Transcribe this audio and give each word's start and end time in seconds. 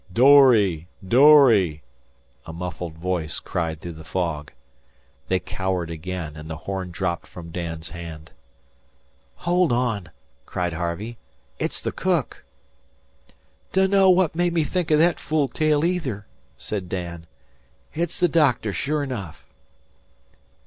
"Dory! 0.11 0.87
dory!" 1.07 1.83
a 2.47 2.51
muffled 2.51 2.95
voice 2.95 3.39
cried 3.39 3.79
through 3.79 3.91
the 3.93 4.03
fog. 4.03 4.51
They 5.27 5.37
cowered 5.39 5.91
again, 5.91 6.35
and 6.35 6.49
the 6.49 6.55
horn 6.57 6.89
dropped 6.89 7.27
from 7.27 7.51
Dan's 7.51 7.89
hand. 7.89 8.31
"Hold 9.35 9.71
on!" 9.71 10.09
cried 10.47 10.73
Harvey; 10.73 11.19
"it's 11.59 11.79
the 11.79 11.91
cook." 11.91 12.43
"Dunno 13.73 14.09
what 14.09 14.33
made 14.33 14.53
me 14.53 14.63
think 14.63 14.91
o' 14.91 14.97
thet 14.97 15.19
fool 15.19 15.47
tale, 15.47 15.85
either," 15.85 16.25
said 16.57 16.89
Dan. 16.89 17.27
"It's 17.93 18.19
the 18.19 18.27
doctor, 18.27 18.73
sure 18.73 19.03
enough." 19.03 19.45